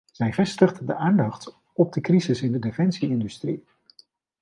[0.11, 3.63] Zij vestigt de aandacht op de crisis in de defensie-industrie.